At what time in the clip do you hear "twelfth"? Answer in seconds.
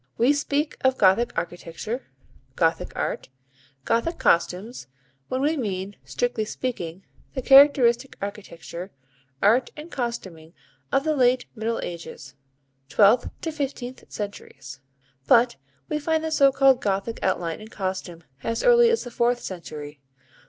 12.89-13.29